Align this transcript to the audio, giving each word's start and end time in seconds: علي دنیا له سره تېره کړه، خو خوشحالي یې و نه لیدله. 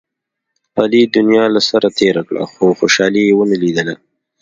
علي 0.79 1.01
دنیا 1.15 1.45
له 1.55 1.61
سره 1.69 1.87
تېره 1.99 2.21
کړه، 2.27 2.43
خو 2.51 2.65
خوشحالي 2.79 3.21
یې 3.27 3.33
و 3.35 3.41
نه 3.51 3.57
لیدله. 3.61 3.95